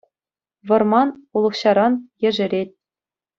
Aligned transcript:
Вӑрман, 0.71 1.09
улӑх-ҫаран 1.41 1.93
ешерет. 2.29 2.69